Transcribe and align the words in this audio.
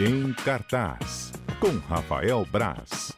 Em 0.00 0.32
cartaz, 0.32 1.32
com 1.58 1.76
Rafael 1.88 2.46
Braz. 2.52 3.17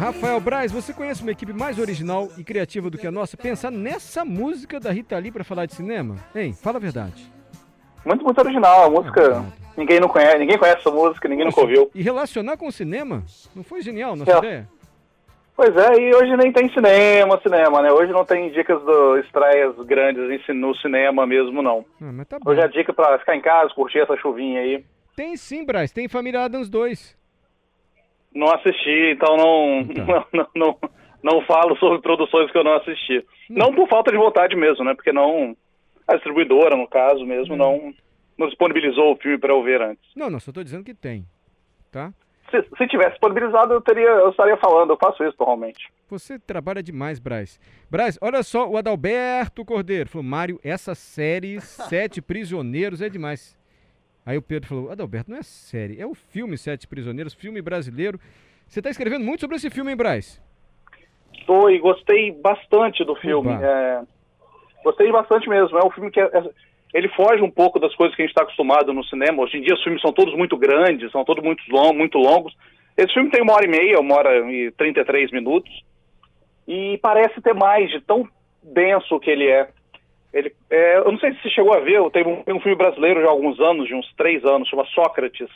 Rafael 0.00 0.40
Braz, 0.40 0.72
você 0.72 0.94
conhece 0.94 1.20
uma 1.20 1.30
equipe 1.30 1.52
mais 1.52 1.78
original 1.78 2.26
e 2.38 2.42
criativa 2.42 2.88
do 2.88 2.96
que 2.96 3.06
a 3.06 3.10
nossa? 3.12 3.36
Pensar 3.36 3.70
nessa 3.70 4.24
música 4.24 4.80
da 4.80 4.90
Rita 4.90 5.18
Lee 5.18 5.30
pra 5.30 5.44
falar 5.44 5.66
de 5.66 5.74
cinema? 5.74 6.16
Hein? 6.34 6.54
Fala 6.54 6.78
a 6.78 6.80
verdade. 6.80 7.30
Muito, 8.02 8.24
muito 8.24 8.38
original. 8.40 8.84
A 8.84 8.88
música. 8.90 9.44
Ninguém 9.76 10.00
não 10.00 10.08
conhece, 10.08 10.38
ninguém 10.38 10.56
conhece 10.56 10.78
essa 10.78 10.90
música, 10.90 11.28
ninguém 11.28 11.44
nunca 11.44 11.60
ouviu. 11.60 11.90
E 11.94 12.00
relacionar 12.00 12.56
com 12.56 12.66
o 12.66 12.72
cinema? 12.72 13.22
Não 13.54 13.62
foi 13.62 13.82
genial 13.82 14.16
nossa 14.16 14.32
É. 14.32 14.38
ideia? 14.38 14.68
Pois 15.54 15.76
é, 15.76 15.94
e 16.00 16.14
hoje 16.14 16.34
nem 16.38 16.50
tem 16.50 16.72
cinema, 16.72 17.38
cinema, 17.42 17.82
né? 17.82 17.92
Hoje 17.92 18.10
não 18.10 18.24
tem 18.24 18.50
dicas 18.52 18.82
do 18.82 19.18
estreias 19.18 19.76
grandes 19.84 20.22
no 20.48 20.74
cinema 20.76 21.26
mesmo, 21.26 21.60
não. 21.60 21.84
Ah, 22.00 22.24
tá. 22.24 22.38
Hoje 22.46 22.62
é 22.62 22.68
dica 22.68 22.94
pra 22.94 23.18
ficar 23.18 23.36
em 23.36 23.42
casa, 23.42 23.74
curtir 23.74 23.98
essa 23.98 24.16
chuvinha 24.16 24.62
aí. 24.62 24.82
Tem 25.14 25.36
sim, 25.36 25.62
Braz. 25.62 25.92
Tem 25.92 26.08
Família 26.08 26.44
Adams 26.44 26.70
2. 26.70 27.19
Não 28.34 28.48
assisti, 28.54 29.12
então 29.12 29.36
não, 29.36 29.80
Então. 29.80 30.06
não, 30.32 30.46
não, 30.54 30.78
não 31.22 31.42
falo 31.42 31.76
sobre 31.76 32.00
produções 32.00 32.50
que 32.50 32.58
eu 32.58 32.64
não 32.64 32.74
assisti. 32.74 33.24
Não 33.48 33.74
por 33.74 33.88
falta 33.88 34.10
de 34.10 34.16
vontade 34.16 34.56
mesmo, 34.56 34.84
né? 34.84 34.94
Porque 34.94 35.12
não. 35.12 35.56
A 36.06 36.14
distribuidora, 36.14 36.76
no 36.76 36.88
caso 36.88 37.24
mesmo, 37.24 37.56
não, 37.56 37.94
não 38.36 38.48
disponibilizou 38.48 39.12
o 39.12 39.16
filme 39.16 39.38
pra 39.38 39.52
eu 39.52 39.62
ver 39.62 39.80
antes. 39.80 40.02
Não, 40.16 40.28
não, 40.28 40.40
só 40.40 40.50
tô 40.50 40.62
dizendo 40.62 40.84
que 40.84 40.94
tem. 40.94 41.24
Tá? 41.92 42.12
Se, 42.50 42.62
se 42.76 42.88
tivesse 42.88 43.10
disponibilizado, 43.10 43.72
eu, 43.72 43.80
teria, 43.80 44.08
eu 44.08 44.30
estaria 44.30 44.56
falando, 44.56 44.90
eu 44.90 44.98
faço 45.00 45.22
isso 45.22 45.36
normalmente. 45.38 45.88
Você 46.08 46.36
trabalha 46.36 46.82
demais, 46.82 47.20
Braz. 47.20 47.60
Braz, 47.88 48.18
olha 48.20 48.42
só, 48.42 48.68
o 48.68 48.76
Adalberto 48.76 49.64
Cordeiro 49.64 50.08
falou: 50.08 50.24
Mário, 50.24 50.58
essa 50.64 50.94
série, 50.94 51.60
Sete 51.62 52.20
Prisioneiros, 52.20 53.00
é 53.00 53.08
demais. 53.08 53.56
Aí 54.30 54.38
o 54.38 54.42
Pedro 54.42 54.68
falou: 54.68 54.92
Adalberto, 54.92 55.28
não 55.28 55.38
é 55.38 55.42
série, 55.42 56.00
é 56.00 56.06
o 56.06 56.14
filme 56.14 56.56
Sete 56.56 56.86
Prisioneiros, 56.86 57.34
filme 57.34 57.60
brasileiro. 57.60 58.20
Você 58.64 58.80
tá 58.80 58.88
escrevendo 58.88 59.24
muito 59.24 59.40
sobre 59.40 59.56
esse 59.56 59.68
filme, 59.70 59.90
hein, 59.90 59.96
Braz? 59.96 60.40
Tô 61.48 61.68
e 61.68 61.80
gostei 61.80 62.30
bastante 62.30 63.04
do 63.04 63.16
filme. 63.16 63.50
É, 63.52 64.02
gostei 64.84 65.10
bastante 65.10 65.48
mesmo. 65.48 65.76
É 65.76 65.84
um 65.84 65.90
filme 65.90 66.12
que 66.12 66.20
é- 66.20 66.30
é- 66.32 66.50
ele 66.94 67.08
foge 67.08 67.42
um 67.42 67.50
pouco 67.50 67.80
das 67.80 67.92
coisas 67.96 68.14
que 68.14 68.22
a 68.22 68.24
gente 68.24 68.30
está 68.30 68.44
acostumado 68.44 68.92
no 68.92 69.02
cinema. 69.02 69.42
Hoje 69.42 69.56
em 69.58 69.62
dia 69.62 69.74
os 69.74 69.82
filmes 69.82 70.00
são 70.00 70.12
todos 70.12 70.32
muito 70.36 70.56
grandes, 70.56 71.10
são 71.10 71.24
todos 71.24 71.42
muito, 71.42 71.60
long, 71.68 71.92
muito 71.92 72.16
longos. 72.16 72.56
Esse 72.96 73.12
filme 73.12 73.30
tem 73.30 73.42
uma 73.42 73.54
hora 73.54 73.66
e 73.66 73.68
meia, 73.68 73.98
uma 73.98 74.14
hora 74.14 74.48
e 74.48 74.70
33 74.72 75.32
minutos. 75.32 75.72
E 76.68 76.98
parece 77.02 77.40
ter 77.40 77.54
mais 77.54 77.90
de 77.90 78.00
tão 78.00 78.28
denso 78.62 79.18
que 79.18 79.28
ele 79.28 79.48
é. 79.48 79.70
Ele, 80.32 80.52
é, 80.70 80.98
eu 80.98 81.10
não 81.10 81.18
sei 81.18 81.32
se 81.32 81.42
você 81.42 81.50
chegou 81.50 81.74
a 81.74 81.80
ver, 81.80 82.00
tem 82.10 82.24
um, 82.24 82.42
um 82.46 82.60
filme 82.60 82.76
brasileiro 82.76 83.20
já 83.20 83.26
há 83.26 83.30
alguns 83.30 83.58
anos, 83.58 83.88
de 83.88 83.94
uns 83.94 84.12
três 84.14 84.44
anos, 84.44 84.68
chama 84.68 84.84
Sócrates. 84.86 85.48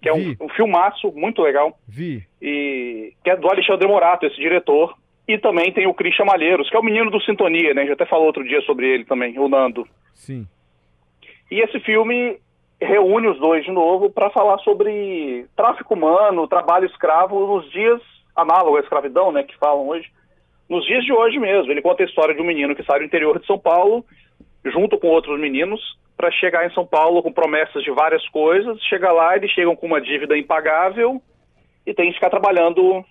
Que 0.00 0.08
é 0.08 0.14
um, 0.14 0.36
um 0.40 0.48
filmaço 0.50 1.10
muito 1.12 1.42
legal 1.42 1.76
Vi. 1.88 2.22
e 2.40 3.12
que 3.24 3.30
é 3.30 3.36
do 3.36 3.48
Alexandre 3.48 3.88
Morato, 3.88 4.26
esse 4.26 4.36
diretor. 4.36 4.96
E 5.26 5.36
também 5.38 5.72
tem 5.72 5.86
o 5.86 5.92
Christian 5.92 6.24
Malheiros, 6.24 6.70
que 6.70 6.76
é 6.76 6.78
o 6.78 6.84
menino 6.84 7.10
do 7.10 7.20
Sintonia, 7.20 7.74
né? 7.74 7.82
A 7.82 7.84
gente 7.84 7.94
até 7.94 8.06
falou 8.06 8.26
outro 8.26 8.44
dia 8.44 8.60
sobre 8.62 8.86
ele 8.86 9.04
também, 9.04 9.38
o 9.38 9.48
Nando. 9.48 9.86
Sim. 10.14 10.46
E 11.50 11.60
esse 11.60 11.80
filme 11.80 12.38
reúne 12.80 13.26
os 13.26 13.38
dois 13.38 13.64
de 13.64 13.72
novo 13.72 14.08
para 14.08 14.30
falar 14.30 14.58
sobre 14.58 15.46
tráfico 15.56 15.94
humano, 15.94 16.46
trabalho 16.46 16.86
escravo 16.86 17.46
nos 17.46 17.70
dias 17.70 18.00
análogos 18.36 18.80
à 18.80 18.82
escravidão, 18.82 19.32
né? 19.32 19.42
Que 19.42 19.56
falam 19.58 19.88
hoje. 19.88 20.08
Nos 20.68 20.84
dias 20.84 21.04
de 21.04 21.12
hoje 21.12 21.38
mesmo. 21.38 21.70
Ele 21.70 21.82
conta 21.82 22.02
a 22.02 22.06
história 22.06 22.34
de 22.34 22.40
um 22.40 22.46
menino 22.46 22.74
que 22.74 22.84
sai 22.84 22.98
do 22.98 23.04
interior 23.04 23.38
de 23.38 23.46
São 23.46 23.58
Paulo, 23.58 24.04
junto 24.64 24.98
com 24.98 25.08
outros 25.08 25.38
meninos, 25.40 25.80
para 26.16 26.30
chegar 26.30 26.66
em 26.66 26.74
São 26.74 26.86
Paulo 26.86 27.22
com 27.22 27.32
promessas 27.32 27.82
de 27.82 27.90
várias 27.90 28.26
coisas. 28.28 28.80
Chega 28.84 29.10
lá, 29.12 29.36
eles 29.36 29.50
chegam 29.52 29.74
com 29.74 29.86
uma 29.86 30.00
dívida 30.00 30.36
impagável 30.36 31.22
e 31.86 31.94
tem 31.94 32.08
que 32.08 32.14
ficar 32.14 32.30
trabalhando 32.30 33.04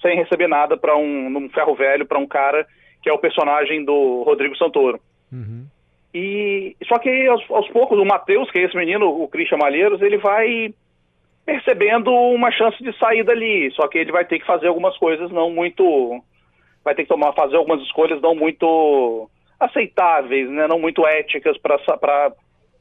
sem 0.00 0.16
receber 0.16 0.46
nada 0.46 0.76
para 0.76 0.96
um 0.96 1.28
num 1.28 1.48
ferro 1.50 1.74
velho 1.74 2.06
para 2.06 2.18
um 2.18 2.26
cara 2.26 2.66
que 3.02 3.08
é 3.08 3.12
o 3.12 3.18
personagem 3.18 3.84
do 3.84 4.22
Rodrigo 4.22 4.56
Santoro. 4.56 5.00
Uhum. 5.32 5.66
E 6.12 6.76
só 6.86 6.98
que 6.98 7.26
aos, 7.26 7.42
aos 7.50 7.68
poucos 7.68 7.98
o 7.98 8.04
Matheus, 8.04 8.50
que 8.50 8.58
é 8.58 8.64
esse 8.64 8.76
menino, 8.76 9.08
o 9.08 9.28
Christian 9.28 9.58
Malheiros, 9.58 10.02
ele 10.02 10.18
vai 10.18 10.74
percebendo 11.46 12.12
uma 12.12 12.50
chance 12.50 12.82
de 12.82 12.96
sair 12.98 13.24
dali. 13.24 13.70
Só 13.72 13.88
que 13.88 13.98
ele 13.98 14.12
vai 14.12 14.24
ter 14.24 14.38
que 14.38 14.46
fazer 14.46 14.66
algumas 14.66 14.96
coisas 14.98 15.30
não 15.30 15.50
muito, 15.50 16.22
vai 16.90 16.94
ter 16.94 17.02
que 17.04 17.08
tomar 17.08 17.32
fazer 17.32 17.56
algumas 17.56 17.80
escolhas 17.82 18.20
não 18.20 18.34
muito 18.34 19.30
aceitáveis, 19.58 20.50
né, 20.50 20.66
não 20.66 20.78
muito 20.78 21.06
éticas 21.06 21.56
para 21.58 22.32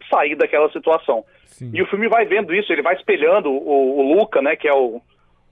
sair 0.10 0.36
daquela 0.36 0.70
situação. 0.72 1.24
Sim. 1.46 1.72
E 1.74 1.82
o 1.82 1.88
filme 1.88 2.08
vai 2.08 2.26
vendo 2.26 2.54
isso, 2.56 2.72
ele 2.74 2.82
vai 2.82 2.96
espelhando 2.96 3.52
o, 3.52 4.00
o 4.00 4.16
Luca, 4.16 4.42
né, 4.42 4.56
que 4.56 4.68
é 4.68 4.74
o, 4.74 5.00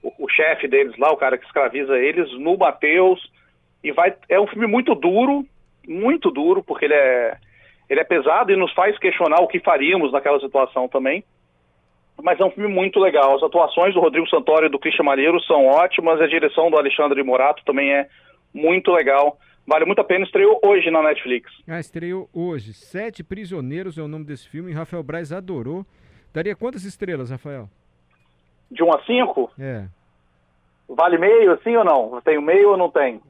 o, 0.02 0.26
o 0.26 0.30
chefe 0.30 0.68
deles 0.68 0.98
lá, 0.98 1.12
o 1.12 1.18
cara 1.18 1.38
que 1.38 1.46
escraviza 1.46 1.98
eles, 1.98 2.32
no 2.40 2.58
Matheus. 2.58 3.22
E 3.84 3.92
vai. 3.92 4.16
É 4.28 4.40
um 4.40 4.48
filme 4.48 4.66
muito 4.66 4.96
duro, 4.96 5.46
muito 5.88 6.32
duro, 6.32 6.64
porque 6.64 6.86
ele 6.86 6.96
é, 6.96 7.38
ele 7.88 8.00
é 8.00 8.04
pesado 8.04 8.52
e 8.52 8.56
nos 8.56 8.74
faz 8.74 8.98
questionar 8.98 9.40
o 9.42 9.48
que 9.48 9.60
faríamos 9.60 10.12
naquela 10.12 10.40
situação 10.40 10.88
também. 10.88 11.24
Mas 12.20 12.40
é 12.40 12.44
um 12.44 12.50
filme 12.50 12.74
muito 12.74 13.00
legal. 13.00 13.36
As 13.36 13.44
atuações 13.44 13.94
do 13.94 14.00
Rodrigo 14.00 14.28
Santoro 14.28 14.66
e 14.66 14.70
do 14.70 14.80
Christian 14.80 15.06
Malheiro 15.06 15.40
são 15.42 15.68
ótimas, 15.68 16.20
a 16.20 16.26
direção 16.26 16.72
do 16.72 16.78
Alexandre 16.78 17.22
Morato 17.22 17.64
também 17.64 17.94
é 17.94 18.08
muito 18.58 18.92
legal. 18.92 19.38
Vale 19.66 19.86
muito 19.86 20.00
a 20.00 20.04
pena, 20.04 20.24
estreou 20.26 20.60
hoje 20.64 20.90
na 20.90 21.04
Netflix. 21.04 21.52
Ah, 21.68 21.80
estreou 21.80 22.30
hoje. 22.34 22.74
Sete 22.74 23.24
Prisioneiros 23.24 23.98
é 23.98 24.02
o 24.02 24.08
nome 24.08 24.24
desse 24.26 24.48
filme. 24.48 24.72
e 24.72 24.74
Rafael 24.74 25.04
Braz 25.04 25.32
adorou. 25.32 25.86
Daria 26.34 26.56
quantas 26.56 26.84
estrelas, 26.86 27.30
Rafael? 27.32 27.70
De 28.72 28.84
1 28.84 28.94
a 28.94 29.04
5, 29.06 29.52
É. 29.60 29.88
vale 30.88 31.18
meio, 31.18 31.52
assim 31.54 31.76
ou 31.76 31.84
não? 31.86 32.22
Tem 32.22 32.42
meio 32.42 32.72
ou 32.72 32.78
não 32.78 32.90
tem? 32.90 33.22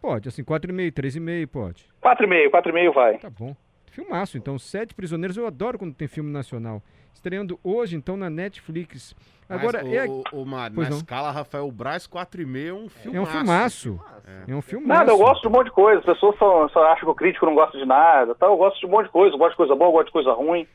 Pode, 0.00 0.28
assim, 0.28 0.44
4,5, 0.44 0.92
3,5, 0.92 1.46
pode. 1.46 1.86
4,5, 2.02 2.50
4,5 2.50 2.92
vai. 2.92 3.18
Tá 3.18 3.30
bom. 3.30 3.56
Filmaço, 3.90 4.36
então. 4.36 4.58
Sete 4.58 4.94
Prisioneiros. 4.94 5.36
Eu 5.36 5.46
adoro 5.46 5.78
quando 5.78 5.94
tem 5.94 6.08
filme 6.08 6.30
nacional. 6.30 6.82
Estreando 7.14 7.58
hoje, 7.64 7.96
então, 7.96 8.16
na 8.16 8.28
Netflix. 8.28 9.14
Agora, 9.48 9.82
mas, 9.82 9.92
é, 9.92 10.04
o, 10.06 10.22
o, 10.32 10.44
na 10.44 10.68
não. 10.70 10.96
escala 10.96 11.30
Rafael 11.30 11.70
Braz, 11.70 12.06
4,5 12.06 12.66
é 12.66 12.72
um 12.72 12.88
filmaço. 12.88 13.16
é 13.16 13.20
um 13.20 13.26
filmaço. 13.26 14.00
É 14.48 14.54
um 14.54 14.62
filmaço. 14.62 14.88
Nada, 15.00 15.12
eu 15.12 15.18
gosto 15.18 15.42
de 15.42 15.48
um 15.48 15.50
monte 15.50 15.66
de 15.66 15.72
coisa. 15.72 15.98
As 16.00 16.04
pessoas 16.06 16.36
só, 16.38 16.68
só 16.68 16.84
acham 16.92 17.04
que 17.04 17.10
o 17.10 17.14
crítico 17.14 17.46
não 17.46 17.54
gosta 17.54 17.78
de 17.78 17.84
nada. 17.84 18.34
Tá? 18.34 18.46
Eu 18.46 18.56
gosto 18.56 18.80
de 18.80 18.86
um 18.86 18.90
monte 18.90 19.06
de 19.06 19.12
coisa. 19.12 19.34
Eu 19.34 19.38
gosto 19.38 19.50
de 19.52 19.56
coisa 19.58 19.74
boa, 19.74 19.88
eu 19.88 19.92
gosto 19.92 20.06
de 20.06 20.12
coisa 20.12 20.32
ruim. 20.32 20.66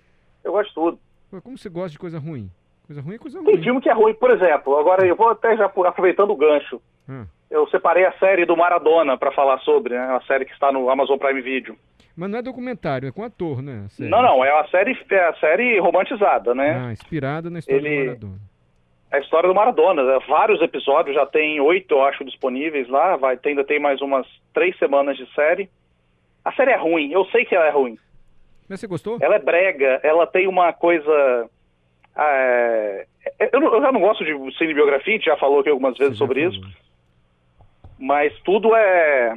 Eu 0.44 0.52
gosto 0.52 0.70
de 0.70 0.76
tudo. 0.76 1.00
Pô, 1.32 1.42
Como 1.42 1.58
você 1.58 1.70
gosta 1.70 1.90
de 1.90 2.00
coisa 2.00 2.20
ruim? 2.20 2.50
Coisa 2.86 3.02
ruim 3.02 3.16
é 3.16 3.20
coisa 3.20 3.44
Tem 3.44 3.54
ruim. 3.56 3.64
filme 3.64 3.82
que 3.82 3.90
é 3.90 3.94
ruim, 3.94 4.14
por 4.14 4.32
exemplo. 4.32 4.78
Agora 4.78 5.06
eu 5.06 5.16
vou 5.16 5.30
até 5.30 5.56
já 5.58 5.68
por- 5.68 5.86
aproveitando 5.86 6.32
o 6.32 6.36
gancho. 6.38 6.82
Hum. 7.08 7.26
Eu 7.50 7.68
separei 7.70 8.06
a 8.06 8.12
série 8.20 8.46
do 8.46 8.56
Maradona 8.56 9.18
para 9.18 9.32
falar 9.32 9.58
sobre, 9.60 9.94
né? 9.96 10.02
A 10.16 10.22
série 10.22 10.46
que 10.46 10.52
está 10.54 10.72
no 10.72 10.90
Amazon 10.90 11.18
Prime 11.18 11.42
Video. 11.42 11.76
Mas 12.16 12.30
não 12.30 12.40
é 12.40 12.42
documentário, 12.42 13.08
é 13.08 13.12
com 13.12 13.24
ator, 13.24 13.62
né? 13.62 13.88
Não, 13.98 14.22
não, 14.22 14.44
é 14.46 14.52
a 14.60 14.68
série, 14.68 14.98
é 15.10 15.20
a 15.28 15.34
série 15.36 15.80
romantizada, 15.80 16.54
né? 16.54 16.88
Ah, 16.88 16.92
inspirada 16.92 17.50
na 17.50 17.60
história 17.60 17.80
Ele- 17.80 17.98
do 18.16 18.28
Maradona. 18.28 18.50
A 19.12 19.18
história 19.20 19.50
do 19.50 19.56
Maradona. 19.56 20.04
né? 20.04 20.20
Vários 20.28 20.62
episódios, 20.62 21.16
já 21.16 21.26
tem 21.26 21.60
oito, 21.60 21.96
eu 21.96 22.04
acho, 22.04 22.24
disponíveis 22.24 22.88
lá. 22.88 23.16
Vai, 23.16 23.38
tem- 23.38 23.52
ainda 23.52 23.64
tem 23.64 23.80
mais 23.80 24.00
umas 24.02 24.28
três 24.54 24.78
semanas 24.78 25.18
de 25.18 25.26
série. 25.34 25.68
A 26.46 26.52
série 26.54 26.72
é 26.72 26.78
ruim, 26.78 27.12
eu 27.12 27.26
sei 27.26 27.44
que 27.46 27.56
ela 27.56 27.66
é 27.66 27.72
ruim. 27.72 27.98
Mas 28.70 28.80
você 28.80 28.86
gostou? 28.88 29.18
Ela 29.20 29.36
é 29.36 29.40
brega, 29.40 30.00
ela 30.04 30.28
tem 30.28 30.48
uma 30.48 30.72
coisa. 30.74 31.50
é, 32.16 33.06
eu, 33.52 33.62
eu 33.62 33.82
já 33.82 33.92
não 33.92 34.02
gosto 34.02 34.24
de 34.24 34.58
cinebiografia, 34.58 35.14
a 35.14 35.18
gente 35.18 35.26
já 35.26 35.38
falou 35.38 35.62
aqui 35.62 35.70
algumas 35.70 35.98
vezes 35.98 36.18
sobre 36.18 36.42
falou. 36.44 36.56
isso, 36.58 36.89
mas 38.00 38.34
tudo 38.42 38.76
é. 38.76 39.34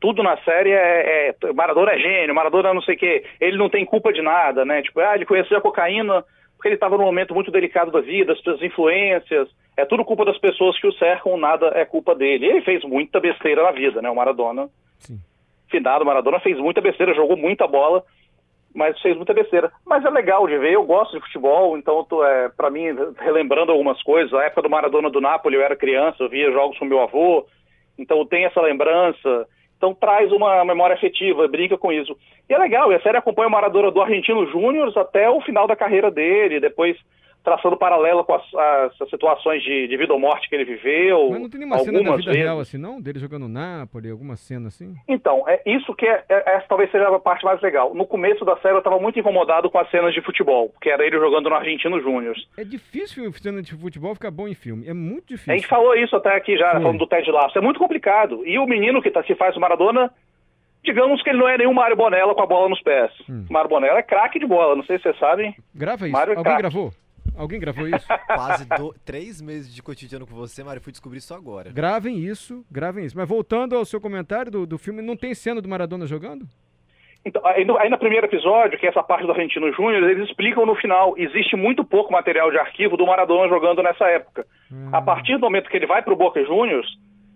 Tudo 0.00 0.22
na 0.22 0.36
série 0.38 0.70
é, 0.70 1.28
é. 1.28 1.52
Maradona 1.52 1.92
é 1.92 1.98
gênio, 1.98 2.34
Maradona 2.34 2.72
não 2.72 2.82
sei 2.82 2.94
o 2.94 2.98
quê. 2.98 3.24
Ele 3.40 3.56
não 3.56 3.68
tem 3.68 3.84
culpa 3.84 4.12
de 4.12 4.22
nada, 4.22 4.64
né? 4.64 4.82
Tipo, 4.82 5.00
ah, 5.00 5.14
ele 5.14 5.26
conheceu 5.26 5.58
a 5.58 5.60
cocaína 5.60 6.24
porque 6.56 6.68
ele 6.68 6.74
estava 6.74 6.98
num 6.98 7.04
momento 7.04 7.34
muito 7.34 7.50
delicado 7.50 7.90
da 7.90 8.02
vida, 8.02 8.34
as 8.34 8.40
suas 8.40 8.60
influências. 8.62 9.48
É 9.76 9.86
tudo 9.86 10.04
culpa 10.04 10.26
das 10.26 10.36
pessoas 10.36 10.78
que 10.78 10.86
o 10.86 10.92
cercam, 10.92 11.38
nada 11.38 11.72
é 11.74 11.86
culpa 11.86 12.14
dele. 12.14 12.44
Ele 12.44 12.60
fez 12.60 12.84
muita 12.84 13.18
besteira 13.18 13.62
na 13.62 13.72
vida, 13.72 14.02
né? 14.02 14.10
O 14.10 14.14
Maradona 14.14 14.68
Sim. 14.98 15.18
finado 15.70 16.04
Maradona 16.04 16.38
fez 16.40 16.58
muita 16.58 16.82
besteira, 16.82 17.14
jogou 17.14 17.36
muita 17.36 17.66
bola, 17.66 18.04
mas 18.74 19.00
fez 19.00 19.16
muita 19.16 19.34
besteira. 19.34 19.72
Mas 19.86 20.04
é 20.04 20.10
legal 20.10 20.46
de 20.46 20.56
ver, 20.58 20.72
eu 20.72 20.84
gosto 20.84 21.16
de 21.16 21.24
futebol, 21.24 21.76
então 21.76 22.06
é, 22.24 22.48
para 22.48 22.70
mim, 22.70 22.86
relembrando 23.18 23.72
algumas 23.72 24.02
coisas, 24.02 24.32
a 24.32 24.44
época 24.44 24.62
do 24.62 24.70
Maradona 24.70 25.10
do 25.10 25.20
Napoli, 25.20 25.56
eu 25.56 25.62
era 25.62 25.76
criança, 25.76 26.22
eu 26.22 26.28
via 26.28 26.52
jogos 26.52 26.78
com 26.78 26.84
meu 26.84 27.00
avô, 27.00 27.46
então 27.98 28.24
tem 28.24 28.44
essa 28.44 28.60
lembrança. 28.60 29.46
Então 29.76 29.94
traz 29.94 30.30
uma 30.30 30.62
memória 30.62 30.94
afetiva, 30.94 31.48
brinca 31.48 31.78
com 31.78 31.90
isso. 31.90 32.14
E 32.48 32.52
é 32.52 32.58
legal, 32.58 32.92
e 32.92 32.94
a 32.94 33.00
série 33.00 33.16
acompanha 33.16 33.48
o 33.48 33.50
Maradona 33.50 33.90
do 33.90 34.00
Argentino 34.00 34.46
Júnior 34.50 34.92
até 34.96 35.28
o 35.30 35.40
final 35.40 35.66
da 35.66 35.74
carreira 35.74 36.10
dele, 36.10 36.60
depois 36.60 36.96
traçando 37.42 37.76
paralelo 37.76 38.22
com 38.24 38.34
as, 38.34 38.42
as- 38.54 39.00
as 39.00 39.08
situações 39.10 39.62
de, 39.62 39.88
de 39.88 39.96
vida 39.96 40.12
ou 40.12 40.20
morte 40.20 40.48
que 40.48 40.54
ele 40.54 40.64
viveu. 40.64 41.30
Mas 41.30 41.40
não 41.40 41.48
tem 41.48 41.58
nenhuma 41.60 41.78
cena 41.78 41.92
da 42.02 42.16
vida 42.16 42.30
vezes. 42.30 42.42
real 42.42 42.60
assim, 42.60 42.76
não? 42.78 43.00
Dele 43.00 43.18
jogando 43.18 43.48
Napoli, 43.48 44.10
alguma 44.10 44.36
cena 44.36 44.68
assim? 44.68 44.94
Então, 45.08 45.44
é 45.48 45.60
isso 45.64 45.94
que 45.94 46.06
é, 46.06 46.22
é- 46.28 46.56
essa 46.56 46.66
talvez 46.68 46.90
seja 46.90 47.08
a 47.08 47.18
parte 47.18 47.44
mais 47.44 47.60
legal. 47.62 47.94
No 47.94 48.06
começo 48.06 48.44
da 48.44 48.56
série 48.58 48.74
eu 48.74 48.78
estava 48.78 48.98
muito 48.98 49.18
incomodado 49.18 49.70
com 49.70 49.78
as 49.78 49.90
cenas 49.90 50.12
de 50.12 50.20
futebol, 50.20 50.72
que 50.82 50.90
era 50.90 51.04
ele 51.06 51.18
jogando 51.18 51.48
no 51.48 51.56
Argentino 51.56 52.00
Júnior. 52.00 52.34
É 52.58 52.64
difícil 52.64 53.32
cena 53.32 53.62
de 53.62 53.74
futebol 53.74 54.14
ficar 54.14 54.30
bom 54.30 54.46
em 54.46 54.54
filme. 54.54 54.86
É 54.86 54.92
muito 54.92 55.28
difícil. 55.28 55.52
A 55.52 55.56
gente 55.56 55.66
falou 55.68 55.94
isso 55.96 56.14
até 56.16 56.34
aqui 56.36 56.58
já, 56.58 56.72
Foi. 56.72 56.82
falando 56.82 56.98
do 56.98 57.06
Ted 57.06 57.30
Lasso. 57.30 57.56
É 57.56 57.60
muito 57.62 57.80
complicado. 57.80 58.46
E 58.46 58.58
o 58.58 58.66
menino 58.66 59.00
que, 59.00 59.10
tá, 59.10 59.22
que 59.22 59.34
faz 59.34 59.56
o 59.56 59.60
Maradona, 59.60 60.12
digamos 60.84 61.22
que 61.22 61.30
ele 61.30 61.38
não 61.38 61.48
é 61.48 61.56
nenhum 61.58 61.72
Mário 61.74 61.96
Bonella 61.96 62.34
com 62.34 62.42
a 62.42 62.46
bola 62.46 62.68
nos 62.68 62.82
pés. 62.82 63.10
Hum. 63.28 63.46
Mário 63.50 63.68
Bonella 63.70 63.98
é 63.98 64.02
craque 64.02 64.38
de 64.38 64.46
bola, 64.46 64.76
não 64.76 64.84
sei 64.84 64.96
se 64.98 65.04
vocês 65.04 65.18
sabem. 65.18 65.54
Grava 65.74 66.04
isso. 66.06 66.12
Mário 66.12 66.32
é 66.32 66.36
Alguém 66.36 66.44
craque. 66.44 66.60
gravou? 66.62 66.92
Alguém 67.40 67.58
gravou 67.60 67.86
isso? 67.88 68.06
Quase 68.26 68.68
do- 68.68 68.94
três 69.04 69.40
meses 69.40 69.74
de 69.74 69.82
cotidiano 69.82 70.26
com 70.26 70.34
você, 70.34 70.62
Mário. 70.62 70.80
Fui 70.82 70.92
descobrir 70.92 71.18
isso 71.18 71.34
agora. 71.34 71.70
gravem 71.70 72.18
isso, 72.18 72.64
gravem 72.70 73.04
isso. 73.04 73.16
Mas 73.16 73.28
voltando 73.28 73.74
ao 73.76 73.84
seu 73.84 74.00
comentário 74.00 74.50
do, 74.50 74.66
do 74.66 74.78
filme, 74.78 75.00
não 75.02 75.16
tem 75.16 75.34
cena 75.34 75.60
do 75.60 75.68
Maradona 75.68 76.06
jogando? 76.06 76.46
Então, 77.24 77.44
aí, 77.44 77.64
no, 77.66 77.76
aí 77.76 77.90
no 77.90 77.98
primeiro 77.98 78.26
episódio, 78.26 78.78
que 78.78 78.86
é 78.86 78.88
essa 78.88 79.02
parte 79.02 79.26
do 79.26 79.32
Argentino 79.32 79.70
Júnior, 79.74 80.02
eles 80.08 80.26
explicam 80.28 80.64
no 80.64 80.74
final, 80.74 81.14
existe 81.18 81.54
muito 81.54 81.84
pouco 81.84 82.10
material 82.10 82.50
de 82.50 82.58
arquivo 82.58 82.96
do 82.96 83.04
Maradona 83.06 83.46
jogando 83.48 83.82
nessa 83.82 84.06
época. 84.06 84.46
Hum. 84.72 84.88
A 84.90 85.02
partir 85.02 85.34
do 85.34 85.40
momento 85.40 85.68
que 85.68 85.76
ele 85.76 85.86
vai 85.86 86.02
pro 86.02 86.16
Boca 86.16 86.42
Juniors, 86.42 86.86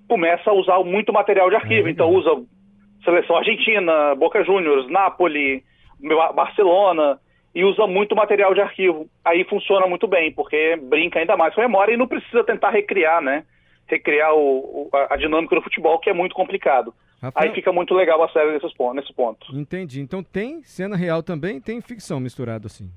começa 0.09 0.49
a 0.51 0.55
usar 0.55 0.79
muito 0.85 1.12
material 1.12 1.51
de 1.51 1.56
arquivo. 1.56 1.89
É, 1.89 1.91
então 1.91 2.11
usa 2.11 2.31
seleção 3.05 3.37
argentina, 3.37 4.15
Boca 4.15 4.43
Juniors, 4.43 4.89
Napoli, 4.91 5.62
Ba- 6.01 6.33
Barcelona, 6.33 7.19
e 7.55 7.65
usa 7.65 7.87
muito 7.87 8.17
material 8.17 8.53
de 8.55 8.61
arquivo. 8.61 9.06
Aí 9.25 9.45
funciona 9.45 9.87
muito 9.87 10.06
bem, 10.06 10.33
porque 10.33 10.77
brinca 10.77 11.19
ainda 11.21 11.37
mais 11.37 11.55
com 11.55 11.61
a 11.61 11.65
memória 11.69 11.93
e 11.93 11.97
não 11.97 12.09
precisa 12.09 12.43
tentar 12.45 12.71
recriar, 12.71 13.21
né? 13.23 13.45
Recriar 13.87 14.35
o- 14.35 14.89
o- 14.89 14.91
a, 15.11 15.17
dinâmica 15.17 15.55
do 15.55 15.62
futebol, 15.62 15.99
que 15.99 16.11
é 16.11 16.12
muito 16.15 16.35
complicado. 16.35 16.93
Rafael, 17.23 17.49
Aí 17.51 17.55
fica 17.55 17.73
muito 17.73 17.95
legal 17.95 18.23
a 18.23 18.29
série 18.31 18.53
nesses 18.53 18.73
pon- 18.75 18.93
nesse 18.95 19.12
ponto. 19.15 19.47
entendi. 19.56 20.01
Então 20.01 20.23
tem 20.23 20.62
cena 20.65 20.97
real 20.97 21.23
também, 21.23 21.61
tem 21.61 21.81
ficção 21.81 22.19
misturado 22.21 22.67
assim. 22.67 22.91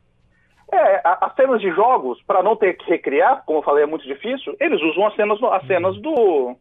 É, 0.71 1.01
as 1.03 1.33
cenas 1.35 1.61
de 1.61 1.69
jogos, 1.71 2.21
para 2.23 2.43
não 2.43 2.55
ter 2.55 2.73
que 2.75 2.89
recriar, 2.89 3.43
como 3.45 3.59
eu 3.59 3.63
falei, 3.63 3.83
é 3.83 3.87
muito 3.87 4.05
difícil, 4.05 4.53
eles 4.59 4.81
usam 4.81 5.07
as 5.07 5.15
cenas, 5.15 5.41
as 5.41 5.65
cenas 5.65 5.97
do. 6.01 6.57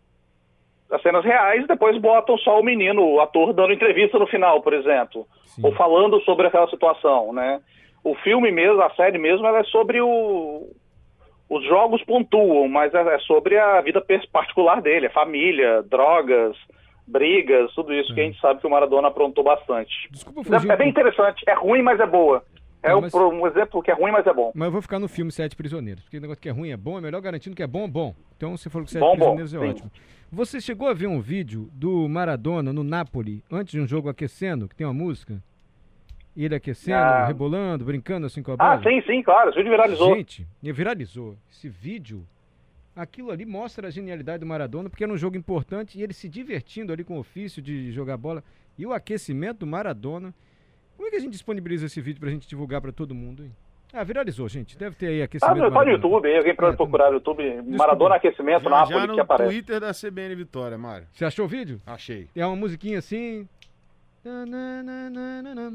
as 0.93 1.03
cenas 1.03 1.25
reais 1.25 1.65
e 1.65 1.67
depois 1.67 1.99
botam 2.01 2.39
só 2.39 2.61
o 2.61 2.65
menino, 2.65 3.03
o 3.05 3.21
ator, 3.21 3.53
dando 3.53 3.73
entrevista 3.73 4.17
no 4.19 4.27
final, 4.29 4.63
por 4.63 4.73
exemplo. 4.75 5.27
Sim. 5.47 5.63
Ou 5.65 5.73
falando 5.75 6.21
sobre 6.23 6.47
aquela 6.47 6.69
situação, 6.71 7.33
né? 7.33 7.61
O 8.07 8.15
filme 8.23 8.53
mesmo, 8.53 8.81
a 8.83 8.91
série 8.95 9.19
mesmo, 9.19 9.45
ela 9.45 9.59
é 9.59 9.65
sobre 9.65 10.01
o. 10.01 10.71
Os 11.51 11.65
jogos 11.65 12.05
pontuam, 12.05 12.69
mas 12.69 12.95
é 12.95 13.01
é 13.01 13.19
sobre 13.19 13.59
a 13.59 13.81
vida 13.81 14.01
particular 14.33 14.81
dele, 14.81 15.07
a 15.07 15.11
família, 15.11 15.83
drogas, 15.83 16.57
brigas, 17.05 17.73
tudo 17.75 17.93
isso 17.93 18.15
que 18.15 18.21
a 18.21 18.25
gente 18.25 18.41
sabe 18.41 18.61
que 18.61 18.67
o 18.67 18.71
Maradona 18.71 19.09
aprontou 19.09 19.43
bastante. 19.43 19.91
Desculpa 20.13 20.45
fugir. 20.45 20.71
É, 20.71 20.75
é 20.75 20.77
bem 20.77 20.89
interessante, 20.89 21.43
é 21.49 21.55
ruim, 21.55 21.83
mas 21.83 21.99
é 21.99 22.07
boa. 22.07 22.45
É 22.81 22.95
um, 22.95 23.01
mas- 23.01 23.13
um 23.13 23.45
exemplo 23.45 23.83
que 23.83 23.91
é 23.91 23.95
ruim, 23.95 24.13
mas 24.13 24.25
é 24.25 24.33
bom. 24.33 24.53
Mas 24.55 24.67
eu 24.67 24.73
vou 24.73 24.83
ficar 24.83 25.01
no 25.01 25.09
filme 25.09 25.33
Sete 25.33 25.57
Prisioneiros. 25.57 26.05
Porque 26.05 26.19
o 26.19 26.21
negócio 26.21 26.41
que 26.41 26.49
é 26.49 26.53
ruim 26.53 26.71
é 26.71 26.77
bom, 26.77 26.99
é 26.99 27.01
melhor 27.01 27.21
garantindo 27.21 27.57
que 27.57 27.63
é 27.63 27.67
bom, 27.67 27.87
é 27.87 27.89
bom. 27.89 28.15
Então 28.37 28.57
você 28.57 28.71
falou 28.71 28.87
que 28.87 28.93
Sete 28.93 29.01
Bom, 29.01 29.17
bom, 29.17 29.37
Prisioneiros 29.37 29.55
é 29.55 29.59
sim. 29.59 29.69
ótimo. 29.69 29.91
Você 30.31 30.61
chegou 30.61 30.89
a 30.89 30.95
ver 30.95 31.09
um 31.09 31.21
vídeo 31.21 31.69
do 31.73 32.09
Maradona 32.09 32.73
no 32.73 32.85
Napoli, 32.85 33.43
antes 33.51 33.73
de 33.73 33.81
um 33.81 33.87
jogo 33.87 34.09
aquecendo, 34.09 34.69
que 34.69 34.77
tem 34.77 34.87
uma 34.87 34.95
música? 34.95 35.43
Ele 36.37 36.55
aquecendo, 36.55 36.97
Ah. 36.99 37.27
rebolando, 37.27 37.85
brincando 37.85 38.27
assim 38.27 38.43
com 38.43 38.53
a 38.53 38.57
bola? 38.57 38.75
Ah, 38.75 38.83
sim, 38.83 39.01
sim, 39.07 39.23
claro, 39.23 39.49
esse 39.51 39.57
vídeo 39.59 39.71
viralizou. 39.71 40.15
Gente, 40.17 40.47
viralizou. 40.63 41.37
Esse 41.51 41.69
vídeo, 41.69 42.27
aquilo 42.95 43.31
ali 43.31 43.47
mostra 43.47 43.89
a 43.89 43.91
genialidade 43.91 44.41
do 44.41 44.47
Maradona, 44.47 44.91
porque 44.91 45.03
era 45.05 45.13
um 45.13 45.17
jogo 45.17 45.37
importante 45.37 45.99
e 45.99 46.03
ele 46.03 46.13
se 46.13 46.29
divertindo 46.29 46.93
ali 46.93 47.05
com 47.05 47.17
o 47.17 47.21
ofício 47.21 47.63
de 47.63 47.91
jogar 47.93 48.17
bola. 48.19 48.45
E 48.79 48.85
o 48.85 48.93
aquecimento 48.93 49.61
do 49.61 49.67
Maradona. 49.67 50.35
Como 50.97 51.09
é 51.09 51.11
que 51.11 51.17
a 51.17 51.21
gente 51.21 51.33
disponibiliza 51.33 51.87
esse 51.87 52.01
vídeo 52.01 52.21
pra 52.21 52.31
gente 52.31 52.47
divulgar 52.49 52.81
pra 52.81 52.93
todo 52.93 53.15
mundo, 53.15 53.43
hein? 53.45 53.53
Ah, 53.93 54.03
viralizou, 54.05 54.47
gente. 54.49 54.77
Deve 54.77 54.95
ter 54.97 55.07
aí 55.07 55.19
Tá 55.21 55.25
aquecimento. 55.25 55.57
no, 55.57 55.63
tá 55.63 55.69
no 55.69 55.75
Maradona. 55.75 55.97
YouTube, 55.97 56.29
aí 56.29 56.37
alguém 56.39 56.55
pode 56.55 56.73
É, 56.75 56.77
procurar 56.77 57.07
no 57.09 57.15
YouTube, 57.15 57.63
Maradona 57.63 58.15
Aquecimento, 58.17 58.65
Já, 58.65 58.71
Napoli, 58.71 58.95
já 59.01 59.07
que 59.09 59.13
no 59.17 59.23
aparece. 59.23 59.51
Twitter 59.53 59.81
da 59.81 59.93
CBN 59.95 60.35
Vitória, 60.35 60.77
Mário. 60.77 61.07
Você 61.13 61.25
achou 61.25 61.45
o 61.47 61.49
vídeo? 61.49 61.81
Achei. 61.87 62.29
É 62.37 62.45
uma 62.45 62.57
musiquinha 62.57 62.99
assim. 62.99 63.49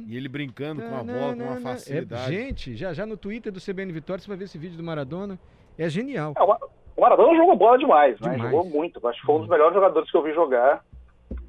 E 0.07 0.17
ele 0.17 0.27
brincando 0.27 0.81
com 0.81 0.95
a 0.95 1.03
bola 1.03 1.35
com 1.35 1.43
uma 1.43 1.57
É, 1.57 1.61
facilidade. 1.61 2.33
gente, 2.35 2.75
já 2.75 2.93
já 2.93 3.05
no 3.05 3.15
Twitter 3.17 3.51
do 3.51 3.59
CBN 3.59 3.91
Vitória 3.91 4.21
você 4.21 4.27
vai 4.27 4.37
ver 4.37 4.45
esse 4.45 4.57
vídeo 4.57 4.77
do 4.77 4.83
Maradona. 4.83 5.39
É 5.77 5.89
genial. 5.89 6.33
É, 6.37 6.41
o 6.41 6.47
Ma- 6.47 6.59
o 6.97 7.01
Maradona 7.01 7.35
jogou 7.37 7.55
bola 7.55 7.77
demais, 7.77 8.19
né? 8.19 8.31
Demais. 8.31 8.51
Jogou 8.51 8.65
muito. 8.69 9.05
Acho 9.07 9.19
que 9.19 9.25
foi 9.25 9.35
um 9.35 9.39
dos 9.39 9.49
melhores 9.49 9.73
jogadores 9.73 10.11
que 10.11 10.17
eu 10.17 10.23
vi 10.23 10.33
jogar. 10.33 10.83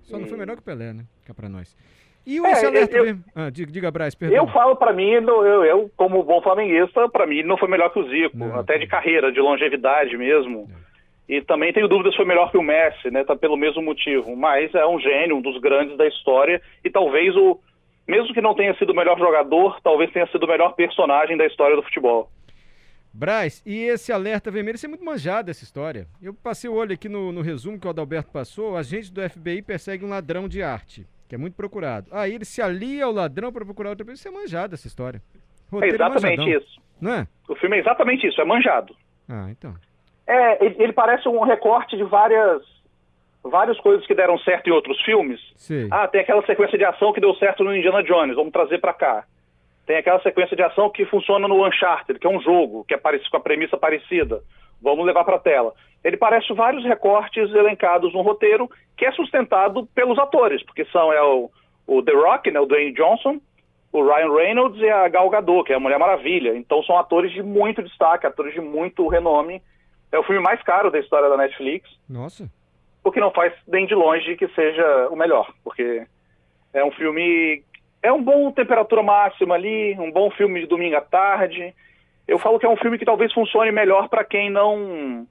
Só 0.03 0.19
não 0.19 0.27
foi 0.27 0.37
E- 0.37 0.41
melhor 0.41 0.55
que 0.57 0.63
o 0.63 0.65
Pelé, 0.65 0.93
né? 0.93 1.05
É 1.29 1.33
pra 1.33 1.49
nós. 1.49 1.77
E 2.25 2.41
o 2.41 2.47
É, 2.47 2.53
esse 2.53 2.65
alerta 2.67 2.97
eu- 2.97 3.05
ver- 3.05 3.19
Ah, 3.35 3.51
diga, 3.51 3.73
diga 3.73 3.91
Braz, 3.91 4.15
perdão. 4.15 4.37
Eu 4.39 4.47
falo 4.53 4.77
pra 4.77 4.93
mim, 4.93 5.11
eu, 5.11 5.65
eu, 5.65 5.91
como 5.97 6.23
bom 6.23 6.41
flamenguista, 6.41 7.09
pra 7.09 7.27
mim 7.27 7.43
não 7.43 7.57
foi 7.59 7.69
melhor 7.69 7.93
que 7.93 7.99
o 7.99 8.09
Zico, 8.09 8.37
Não. 8.39 8.55
até 8.61 8.79
de 8.79 8.87
carreira, 8.87 9.33
de 9.33 9.41
longevidade 9.41 10.17
mesmo. 10.17 10.71
E 11.29 11.41
também 11.43 11.73
tenho 11.73 11.89
dúvidas 11.89 12.13
se 12.13 12.17
foi 12.17 12.27
melhor 12.27 12.51
que 12.51 12.59
o 12.59 12.63
Messi, 12.63 13.11
né? 13.11 13.25
Tá 13.25 13.37
pelo 13.37 13.57
mesmo 13.57 13.81
motivo. 13.83 14.37
Mas 14.37 14.75
é 14.75 14.87
um 14.87 14.99
gênio, 14.99 15.37
um 15.37 15.43
dos 15.43 15.61
grandes 15.61 15.97
da 15.97 16.07
história 16.07 16.61
e 16.85 16.91
talvez 16.91 17.35
o 17.37 17.59
mesmo 18.07 18.35
que 18.35 18.41
não 18.41 18.55
tenha 18.55 18.75
sido 18.77 18.91
o 18.91 18.97
melhor 18.97 19.19
jogador, 19.19 19.81
talvez 19.81 20.11
tenha 20.11 20.27
sido 20.27 20.45
o 20.45 20.49
melhor 20.49 20.75
personagem 20.75 21.37
da 21.37 21.47
história 21.47 21.77
do 21.77 21.83
futebol. 21.83 22.29
Braz, 23.15 23.63
e 23.67 23.85
esse 23.85 24.11
alerta 24.11 24.51
vermelho, 24.51 24.77
isso 24.77 24.87
é 24.87 24.89
muito 24.89 25.05
manjado 25.05 25.51
essa 25.51 25.63
história. 25.63 26.07
Eu 26.21 26.33
passei 26.33 26.69
o 26.69 26.75
olho 26.75 26.95
aqui 26.95 27.09
no, 27.09 27.31
no 27.31 27.43
resumo 27.43 27.79
que 27.79 27.87
o 27.87 27.91
Adalberto 27.91 28.33
passou, 28.33 28.77
agentes 28.77 29.11
do 29.11 29.21
FBI 29.29 29.61
perseguem 29.61 30.07
um 30.07 30.11
ladrão 30.11 30.49
de 30.49 30.63
arte, 30.63 31.07
que 31.29 31.35
é 31.35 31.39
muito 31.39 31.55
procurado. 31.55 32.09
Aí 32.11 32.35
ele 32.35 32.45
se 32.45 32.63
alia 32.63 33.05
ao 33.05 33.13
ladrão 33.13 33.53
para 33.53 33.65
procurar 33.65 33.91
outra 33.91 34.05
pessoa, 34.05 34.15
isso 34.15 34.29
é 34.29 34.43
manjado 34.43 34.75
essa 34.75 34.87
história. 34.87 35.23
É 35.37 35.75
Roteiro 35.75 35.97
exatamente 35.97 36.39
manjadão, 36.39 36.59
isso. 36.59 36.81
Não 37.01 37.15
é? 37.15 37.27
O 37.49 37.55
filme 37.57 37.77
é 37.77 37.81
exatamente 37.81 38.27
isso, 38.27 38.41
é 38.41 38.45
manjado. 38.45 38.97
Ah, 39.29 39.49
então. 39.51 39.75
É, 40.27 40.65
ele, 40.65 40.77
ele 40.79 40.93
parece 40.93 41.29
um 41.29 41.41
recorte 41.41 41.97
de 41.97 42.05
várias 42.05 42.63
várias 43.45 43.79
coisas 43.81 44.07
que 44.07 44.15
deram 44.15 44.39
certo 44.39 44.69
em 44.69 44.73
outros 44.73 45.01
filmes. 45.03 45.41
Sei. 45.57 45.89
Ah, 45.91 46.07
tem 46.07 46.21
aquela 46.21 46.45
sequência 46.47 46.79
de 46.79 46.85
ação 46.85 47.13
que 47.13 47.21
deu 47.21 47.35
certo 47.35 47.65
no 47.65 47.75
Indiana 47.75 48.03
Jones, 48.03 48.37
vamos 48.37 48.53
trazer 48.53 48.79
pra 48.79 48.93
cá. 48.93 49.25
Tem 49.85 49.97
aquela 49.97 50.21
sequência 50.21 50.57
de 50.57 50.63
ação 50.63 50.89
que 50.91 51.05
funciona 51.07 51.49
no 51.49 51.67
Uncharted, 51.67 52.19
que 52.21 52.27
é 52.27 52.31
um 52.31 52.41
jogo 52.41 52.85
que 52.85 52.95
é 52.95 52.97
parecido 52.97 53.31
com 53.31 53.37
a 53.39 53.41
premissa 53.41 53.77
parecida. 53.77 54.41
Vamos 54.81 55.05
levar 55.05 55.25
pra 55.25 55.39
tela. 55.39 55.73
Ele 56.05 56.17
parece 56.17 56.53
vários 56.53 56.85
recortes 56.85 57.53
elencados 57.53 58.13
no 58.13 58.23
roteiro 58.23 58.71
que 58.97 59.05
é 59.05 59.13
sustentado 59.13 59.87
pelos 59.95 60.19
atores, 60.19 60.63
porque 60.65 60.85
são 60.87 61.13
é 61.13 61.23
o, 61.23 61.51
o 61.87 62.03
The 62.03 62.13
Rock, 62.13 62.51
né, 62.51 62.61
o 62.61 62.67
Dwayne 62.67 62.93
Johnson, 62.93 63.41
o 63.93 64.05
Ryan 64.05 64.33
Reynolds 64.33 64.81
e 64.81 64.89
a 64.89 65.09
Gal 65.09 65.29
Gadot, 65.29 65.65
que 65.65 65.73
é 65.73 65.77
a 65.77 65.81
Mulher 65.81 65.99
Maravilha. 65.99 66.57
Então 66.57 66.83
são 66.85 66.97
atores 66.97 67.33
de 67.33 67.43
muito 67.43 67.83
destaque, 67.83 68.27
atores 68.27 68.55
de 68.55 68.61
muito 68.61 69.07
renome. 69.09 69.61
É 70.13 70.19
o 70.19 70.23
filme 70.23 70.43
mais 70.43 70.63
caro 70.63 70.91
da 70.91 70.99
história 70.99 71.29
da 71.29 71.37
Netflix 71.37 71.89
Nossa. 72.09 72.49
o 73.03 73.11
que 73.11 73.19
não 73.19 73.31
faz 73.33 73.53
nem 73.67 73.87
de 73.87 73.95
longe 73.95 74.37
que 74.37 74.47
seja 74.49 75.09
o 75.09 75.17
melhor, 75.17 75.51
porque 75.65 76.07
é 76.73 76.85
um 76.85 76.93
filme 76.93 77.65
é 78.03 78.13
um 78.13 78.23
bom 78.23 78.53
temperatura 78.53 79.03
máxima 79.03 79.55
ali, 79.55 79.97
um 79.99 80.11
bom 80.11 80.31
filme 80.31 80.61
de 80.61 80.67
domingo 80.67 80.97
à 80.97 81.01
tarde. 81.01 81.75
Eu 82.27 82.39
falo 82.39 82.59
que 82.59 82.67
é 82.67 82.69
um 82.69 82.77
filme 82.77 82.99
que 82.99 83.05
talvez 83.05 83.33
funcione 83.33 83.73
melhor 83.73 84.09
para 84.09 84.25
quem 84.25 84.51
não 84.51 85.27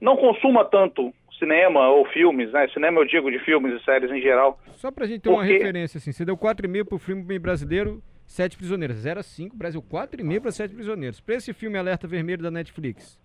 não 0.00 0.16
consuma 0.16 0.64
tanto 0.64 1.12
cinema 1.38 1.88
ou 1.88 2.04
filmes, 2.06 2.52
né? 2.52 2.68
Cinema 2.68 3.00
eu 3.00 3.04
digo 3.04 3.30
de 3.30 3.38
filmes 3.40 3.80
e 3.80 3.84
séries 3.84 4.10
em 4.10 4.20
geral. 4.20 4.58
Só 4.72 4.90
pra 4.90 5.06
gente 5.06 5.22
ter 5.22 5.28
uma 5.28 5.38
Por 5.38 5.46
quê? 5.46 5.54
referência, 5.54 5.98
assim, 5.98 6.12
você 6.12 6.24
deu 6.24 6.36
4,5 6.36 6.84
pro 6.84 6.98
filme 6.98 7.38
brasileiro, 7.38 8.02
Sete 8.26 8.56
Prisioneiros. 8.56 8.96
0 8.96 9.20
a 9.20 9.22
5, 9.22 9.56
Brasil 9.56 9.82
4,5 9.82 10.40
pra 10.40 10.52
Sete 10.52 10.74
Prisioneiros. 10.74 11.20
Pra 11.20 11.34
esse 11.34 11.52
filme 11.52 11.78
Alerta 11.78 12.06
Vermelho 12.06 12.42
da 12.42 12.50
Netflix. 12.50 13.18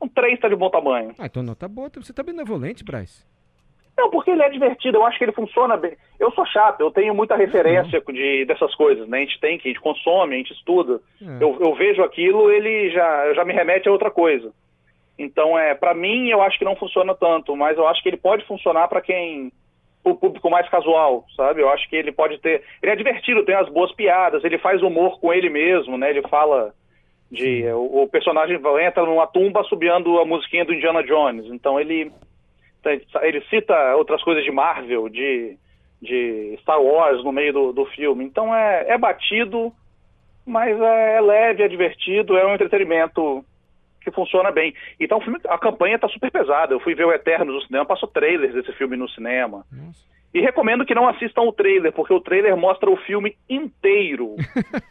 Um 0.00 0.08
3 0.08 0.38
tá 0.40 0.48
de 0.48 0.56
bom 0.56 0.70
tamanho. 0.70 1.14
Ah, 1.18 1.26
então 1.26 1.42
nota 1.42 1.66
boa. 1.68 1.90
Você 1.94 2.12
tá 2.12 2.22
benevolente, 2.22 2.84
Braz. 2.84 3.24
Não, 3.96 4.10
porque 4.10 4.30
ele 4.30 4.42
é 4.42 4.50
divertido, 4.50 4.98
eu 4.98 5.06
acho 5.06 5.16
que 5.16 5.24
ele 5.24 5.32
funciona 5.32 5.74
bem. 5.76 5.96
Eu 6.20 6.30
sou 6.32 6.44
chato, 6.44 6.80
eu 6.80 6.90
tenho 6.90 7.14
muita 7.14 7.34
referência 7.34 8.02
de, 8.06 8.44
dessas 8.44 8.74
coisas, 8.74 9.08
né? 9.08 9.18
A 9.18 9.20
gente 9.22 9.40
tem, 9.40 9.56
que 9.58 9.68
a 9.68 9.72
gente 9.72 9.80
consome, 9.80 10.34
a 10.34 10.38
gente 10.38 10.52
estuda. 10.52 11.00
É. 11.22 11.42
Eu, 11.42 11.56
eu 11.60 11.74
vejo 11.74 12.02
aquilo, 12.02 12.50
ele 12.50 12.90
já, 12.90 13.32
já 13.32 13.44
me 13.44 13.54
remete 13.54 13.88
a 13.88 13.92
outra 13.92 14.10
coisa. 14.10 14.52
Então, 15.18 15.58
é, 15.58 15.74
para 15.74 15.94
mim, 15.94 16.28
eu 16.28 16.42
acho 16.42 16.58
que 16.58 16.64
não 16.64 16.76
funciona 16.76 17.14
tanto, 17.14 17.56
mas 17.56 17.78
eu 17.78 17.88
acho 17.88 18.02
que 18.02 18.10
ele 18.10 18.18
pode 18.18 18.44
funcionar 18.44 18.86
para 18.86 19.00
quem. 19.00 19.50
o 20.04 20.14
público 20.14 20.50
mais 20.50 20.68
casual, 20.68 21.24
sabe? 21.34 21.62
Eu 21.62 21.70
acho 21.70 21.88
que 21.88 21.96
ele 21.96 22.12
pode 22.12 22.38
ter. 22.38 22.62
Ele 22.82 22.92
é 22.92 22.96
divertido, 22.96 23.46
tem 23.46 23.54
as 23.54 23.68
boas 23.70 23.92
piadas, 23.92 24.44
ele 24.44 24.58
faz 24.58 24.82
humor 24.82 25.18
com 25.18 25.32
ele 25.32 25.48
mesmo, 25.48 25.96
né? 25.96 26.10
Ele 26.10 26.20
fala 26.28 26.74
de. 27.30 27.64
O, 27.72 28.02
o 28.02 28.08
personagem 28.08 28.56
entra 28.86 29.04
numa 29.04 29.26
tumba 29.26 29.62
subiando 29.64 30.18
a 30.18 30.24
musiquinha 30.24 30.64
do 30.64 30.72
Indiana 30.74 31.02
Jones. 31.02 31.46
Então 31.46 31.78
ele 31.80 32.10
tem- 32.82 33.00
ele 33.22 33.40
cita 33.50 33.96
outras 33.96 34.22
coisas 34.22 34.44
de 34.44 34.50
Marvel, 34.50 35.08
de, 35.08 35.56
de 36.00 36.56
Star 36.62 36.80
Wars 36.80 37.22
no 37.24 37.32
meio 37.32 37.52
do, 37.52 37.72
do 37.72 37.86
filme. 37.86 38.24
Então 38.24 38.54
é, 38.54 38.86
é 38.88 38.98
batido, 38.98 39.72
mas 40.46 40.80
é, 40.80 41.16
é 41.16 41.20
leve, 41.20 41.62
é 41.62 41.68
divertido, 41.68 42.36
é 42.36 42.46
um 42.46 42.54
entretenimento 42.54 43.44
que 44.02 44.10
funciona 44.12 44.52
bem. 44.52 44.72
Então 45.00 45.20
a 45.48 45.58
campanha 45.58 45.96
está 45.96 46.08
super 46.08 46.30
pesada. 46.30 46.72
Eu 46.74 46.80
fui 46.80 46.94
ver 46.94 47.06
o 47.06 47.12
Eterno 47.12 47.52
no 47.52 47.62
cinema, 47.62 47.84
passou 47.84 48.08
trailers 48.08 48.54
desse 48.54 48.72
filme 48.74 48.96
no 48.96 49.08
cinema. 49.08 49.64
Nossa. 49.72 50.15
E 50.34 50.40
recomendo 50.40 50.84
que 50.84 50.94
não 50.94 51.08
assistam 51.08 51.42
o 51.42 51.52
trailer, 51.52 51.92
porque 51.92 52.12
o 52.12 52.20
trailer 52.20 52.56
mostra 52.56 52.90
o 52.90 52.96
filme 52.96 53.36
inteiro. 53.48 54.36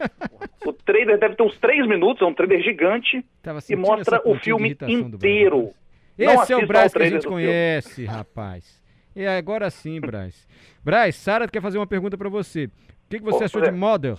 o 0.65 0.73
trailer 0.73 1.19
deve 1.19 1.35
ter 1.35 1.43
uns 1.43 1.57
três 1.59 1.85
minutos, 1.87 2.21
é 2.21 2.25
um 2.25 2.33
trailer 2.33 2.61
gigante. 2.63 3.23
E 3.69 3.75
mostra 3.75 4.21
o 4.25 4.35
filme 4.39 4.75
inteiro. 4.87 5.71
Esse 6.17 6.53
é 6.53 6.57
o 6.57 6.65
Braz 6.65 6.93
que 6.93 7.03
a 7.03 7.09
gente 7.09 7.27
conhece, 7.27 8.05
rapaz. 8.05 8.81
E 9.15 9.25
agora 9.25 9.69
sim, 9.69 9.99
Braz. 10.01 10.47
Braz, 10.83 11.15
Sara 11.15 11.47
quer 11.47 11.61
fazer 11.61 11.77
uma 11.77 11.87
pergunta 11.87 12.17
pra 12.17 12.27
você. 12.29 12.65
O 12.65 12.71
que, 13.09 13.19
que 13.19 13.23
você 13.23 13.39
Pô, 13.39 13.45
achou 13.45 13.61
pois 13.61 13.71
de 13.71 13.77
é. 13.77 13.79
Mother? 13.79 14.17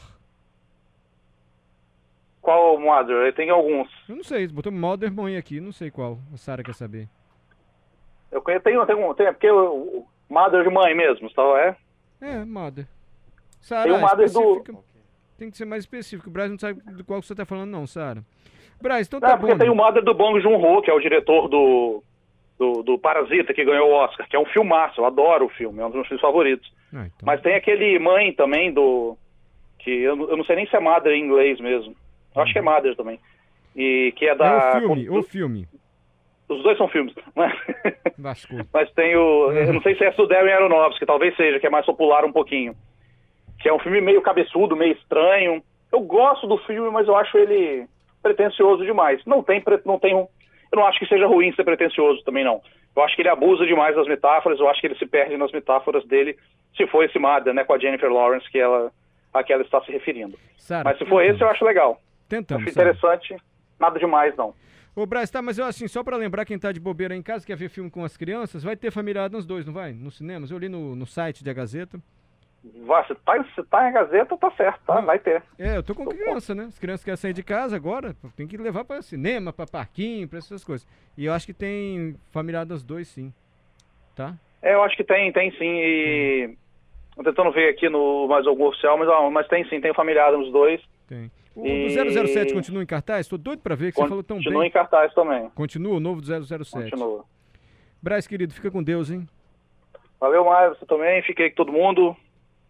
Qual 2.41 2.79
Mother? 2.79 3.35
Tem 3.35 3.51
alguns. 3.51 3.89
Eu 4.09 4.17
não 4.17 4.23
sei, 4.23 4.47
botou 4.47 4.71
Mother 4.71 5.13
mãe 5.13 5.37
aqui, 5.37 5.61
não 5.61 5.73
sei 5.73 5.91
qual. 5.91 6.19
A 6.33 6.37
Sara 6.37 6.63
quer 6.63 6.75
saber. 6.75 7.09
Eu 8.31 8.41
tem, 8.61 8.79
um- 8.79 9.15
tem 9.15 9.27
porque 9.33 9.51
o 9.51 10.07
Mother 10.29 10.63
de 10.65 10.71
mãe 10.71 10.95
mesmo, 10.95 11.31
tá? 11.31 11.43
É? 11.61 11.77
É, 12.21 12.45
Mother. 12.45 12.87
Sara, 13.61 13.85
Tem 13.85 13.93
o 13.93 14.01
Mother 14.01 14.17
do- 14.17 14.25
especifica- 14.25 14.79
Tem 15.39 15.51
que 15.51 15.57
ser 15.57 15.65
mais 15.67 15.83
específico. 15.85 16.29
O 16.29 16.33
Braz 16.33 16.51
não 16.51 16.59
sabe 16.59 16.81
do 16.93 17.05
qual 17.05 17.21
você 17.23 17.35
tá 17.35 17.45
falando, 17.45 17.71
não, 17.71 17.87
Sara. 17.87 18.23
Braz, 18.81 19.07
então 19.07 19.21
tá 19.21 19.37
porque 19.37 19.53
bom. 19.55 19.59
tem 19.59 19.71
o 19.71 19.75
Mother 19.75 20.03
do 20.03 20.15
Bong 20.15 20.41
Joon-ho, 20.41 20.83
que 20.83 20.91
é 20.91 20.95
o 20.95 21.01
diretor 21.01 21.49
do, 21.49 22.03
do, 22.59 22.83
do 22.83 22.99
Parasita, 22.99 23.53
que 23.55 23.65
ganhou 23.65 23.91
o 23.91 23.95
Oscar, 23.95 24.29
que 24.29 24.37
é 24.37 24.39
um 24.39 24.47
filmaço, 24.47 25.01
eu 25.01 25.05
adoro 25.07 25.47
o 25.47 25.49
filme, 25.51 25.81
é 25.81 25.85
um 25.85 25.89
dos 25.89 25.95
meus 25.97 26.09
filmes 26.09 26.21
favoritos. 26.23 26.71
Ah, 26.95 27.07
então. 27.07 27.25
Mas 27.25 27.41
tem 27.43 27.55
aquele 27.55 27.99
Mãe 27.99 28.33
também 28.33 28.73
do... 28.73 29.17
que 29.79 29.91
eu, 29.91 30.17
não- 30.17 30.29
eu 30.31 30.37
não 30.37 30.45
sei 30.45 30.57
nem 30.57 30.67
se 30.67 30.77
é 30.77 30.81
Mother 30.81 31.13
em 31.13 31.25
inglês 31.25 31.61
mesmo. 31.61 31.95
Eu 32.35 32.43
acho 32.43 32.53
que 32.53 32.59
é 32.59 32.63
Mother 32.63 32.95
também. 32.97 33.19
E 33.75 34.13
que 34.17 34.27
é 34.27 34.35
da... 34.35 34.47
É 34.47 34.77
o 34.77 34.81
filme, 34.81 35.07
com- 35.07 35.19
o 35.19 35.23
filme. 35.23 35.69
Os 36.49 36.63
dois 36.63 36.79
são 36.79 36.89
filmes. 36.89 37.15
Mas, 37.35 37.53
Lascou. 38.19 38.61
mas 38.73 38.91
tem 38.93 39.17
o... 39.17 39.53
Eu 39.53 39.73
não 39.73 39.83
sei 39.83 39.97
se 39.97 40.05
é 40.05 40.11
do 40.13 40.27
Darren 40.27 40.53
Aronofsky, 40.53 41.05
talvez 41.05 41.35
seja, 41.37 41.59
que 41.59 41.67
é 41.67 41.71
mais 41.71 41.85
popular 41.85 42.25
um 42.25 42.33
pouquinho. 42.33 42.75
Que 43.61 43.69
é 43.69 43.73
um 43.73 43.79
filme 43.79 44.01
meio 44.01 44.23
cabeçudo, 44.23 44.77
meio 44.77 44.93
estranho. 44.93 45.63
Eu 45.93 46.01
gosto 46.01 46.47
do 46.47 46.59
filme, 46.59 46.91
mas 46.91 47.09
eu 47.09 47.17
acho 47.17 47.37
ele 47.37 47.87
pretencioso 48.23 48.85
demais. 48.85 49.21
Não 49.27 49.43
tem, 49.43 49.63
não 49.85 49.99
tem 49.99 50.15
um... 50.15 50.29
Eu 50.73 50.77
não 50.77 50.87
acho 50.87 50.99
que 50.99 51.07
seja 51.07 51.27
ruim 51.27 51.53
ser 51.53 51.65
pretencioso 51.65 52.23
também, 52.25 52.45
não. 52.45 52.61
Eu 52.95 53.03
acho 53.03 53.15
que 53.15 53.23
ele 53.23 53.29
abusa 53.29 53.67
demais 53.67 53.95
das 53.95 54.09
metáforas, 54.09 54.59
eu 54.59 54.69
acho 54.69 54.81
que 54.81 54.87
ele 54.87 54.97
se 54.97 55.07
perde 55.07 55.37
nas 55.37 55.53
metáforas 55.53 56.05
dele, 56.07 56.37
se 56.77 56.87
for 56.87 57.05
esse 57.05 57.19
Mother, 57.19 57.53
né, 57.53 57.63
com 57.63 57.75
a 57.75 57.79
Jennifer 57.79 58.11
Lawrence, 58.11 58.51
que 58.51 58.59
ela, 58.59 58.91
a 59.35 59.43
que 59.43 59.53
ela 59.53 59.63
está 59.63 59.81
se 59.83 59.93
referindo. 59.93 60.39
Sara, 60.57 60.85
Mas 60.85 60.99
se 60.99 61.05
for 61.05 61.23
esse, 61.23 61.41
eu 61.41 61.49
acho 61.49 61.65
legal. 61.65 62.01
Tentamos. 62.29 62.63
Acho 62.63 62.71
interessante, 62.71 63.37
nada 63.79 63.99
demais, 63.99 64.35
não. 64.37 64.55
Ô, 64.97 65.05
Braz, 65.05 65.31
tá, 65.31 65.43
mas 65.43 65.59
eu 65.59 65.67
assim, 65.67 65.87
só 65.87 66.03
pra 66.03 66.17
lembrar 66.17 66.47
quem 66.47 66.59
tá 66.59 66.73
de 66.73 66.81
bobeira 66.81 67.15
em 67.15 67.23
casa, 67.23 67.47
quer 67.47 67.55
ver 67.55 67.69
filme 67.69 67.91
com 67.91 68.03
as 68.03 68.17
crianças, 68.17 68.63
vai 68.63 68.75
ter 68.75 68.91
Família 68.91 69.29
nos 69.29 69.45
dois, 69.45 69.67
não 69.67 69.75
vai? 69.75 69.93
Nos 69.93 70.17
cinemas. 70.17 70.51
Eu 70.51 70.57
li 70.57 70.71
no, 70.71 70.97
no 70.97 71.07
site 71.07 71.45
da 71.45 71.53
Gazeta. 71.53 72.01
Vá, 72.87 73.05
se 73.05 73.15
tá, 73.15 73.45
se 73.55 73.63
tá 73.65 73.91
em 73.91 73.93
Gazeta, 73.93 74.39
tá 74.39 74.51
certo, 74.53 74.81
tá? 74.87 75.03
Vai 75.03 75.19
ter. 75.19 75.43
É, 75.59 75.77
eu 75.77 75.83
tô 75.83 75.95
com 75.95 76.07
criança, 76.07 76.55
né? 76.55 76.65
As 76.65 76.79
crianças 76.79 77.05
querem 77.05 77.17
sair 77.19 77.35
de 77.35 77.43
casa 77.43 77.77
agora, 77.77 78.17
tem 78.35 78.47
que 78.47 78.57
levar 78.57 78.87
pra 78.87 79.03
cinema, 79.03 79.53
pra 79.53 79.67
parquinho, 79.67 80.27
pra 80.27 80.39
essas 80.39 80.65
coisas. 80.65 80.89
E 81.15 81.27
eu 81.27 81.35
acho 81.35 81.45
que 81.45 81.53
tem 81.53 82.17
Família 82.33 82.65
dos 82.65 82.83
dois, 82.83 83.07
sim. 83.07 83.31
Tá? 84.17 84.35
É, 84.63 84.73
eu 84.73 84.83
acho 84.83 84.97
que 84.97 85.05
tem, 85.05 85.31
tem 85.31 85.51
sim, 85.53 85.77
e... 85.79 86.57
Tô 87.15 87.23
tentando 87.23 87.53
ver 87.53 87.69
aqui 87.69 87.89
no 87.91 88.27
mais 88.29 88.47
algum 88.47 88.65
oficial, 88.65 88.97
mas, 88.97 89.09
ó, 89.09 89.31
mas 89.31 89.47
tem 89.47 89.69
sim, 89.69 89.79
tem 89.79 89.93
Familiar 89.93 90.33
nos 90.33 90.51
dois. 90.51 90.81
Tem. 91.07 91.31
O 91.57 91.67
E- 91.67 91.89
do 91.89 92.29
007 92.29 92.53
continua 92.53 92.83
em 92.83 92.87
cartaz? 92.87 93.27
Tô 93.27 93.37
doido 93.39 93.61
pra 93.61 93.75
ver 93.75 93.91
que 93.93 93.99
você 94.01 94.07
falou 94.07 94.23
tão 94.23 94.37
Continua 94.37 94.61
bem. 94.61 94.69
em 94.69 94.73
cartaz 94.73 95.13
também. 95.15 95.49
Continua 95.55 95.97
o 95.97 96.01
novo 96.01 96.21
do 96.21 96.27
007. 96.27 96.91
Continua. 96.91 97.25
Braz, 98.03 98.27
querido, 98.27 98.53
fica 98.53 98.71
com 98.71 98.83
Deus, 98.83 99.11
hein? 99.11 99.27
Valeu, 100.21 100.45
mais 100.45 100.79
você 100.79 100.85
também. 100.87 101.23
Fiquei 101.23 101.49
com 101.51 101.57
todo 101.57 101.73
mundo. 101.73 102.15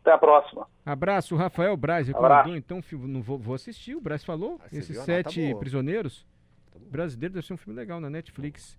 Até 0.02 0.12
a 0.12 0.19
próxima. 0.19 0.69
Abraço, 0.85 1.35
Rafael 1.35 1.76
Braz. 1.76 2.09
Abraço. 2.09 2.28
Recomendou, 2.28 2.57
então, 2.57 2.81
fi- 2.81 2.95
não 2.95 3.21
vou, 3.21 3.37
vou 3.37 3.55
assistir. 3.57 3.97
O 3.97 4.00
Braz 4.00 4.23
falou. 4.25 4.61
Ah, 4.62 4.66
Esses 4.73 4.88
viu? 4.90 4.99
Tá 5.00 5.05
sete 5.05 5.45
boa. 5.49 5.59
prisioneiros. 5.59 6.25
Brasileiro 6.88 7.35
deve 7.35 7.45
ser 7.47 7.55
um 7.55 7.57
filme 7.57 7.76
legal 7.76 8.00
na 8.00 8.09
Netflix. 8.09 8.78